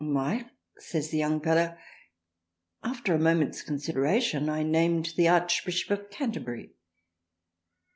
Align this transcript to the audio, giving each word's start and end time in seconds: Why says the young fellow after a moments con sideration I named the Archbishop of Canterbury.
Why 0.03 0.49
says 0.79 1.11
the 1.11 1.19
young 1.19 1.39
fellow 1.41 1.77
after 2.83 3.13
a 3.13 3.19
moments 3.19 3.61
con 3.61 3.75
sideration 3.77 4.49
I 4.49 4.63
named 4.63 5.13
the 5.15 5.27
Archbishop 5.27 5.91
of 5.91 6.09
Canterbury. 6.09 6.71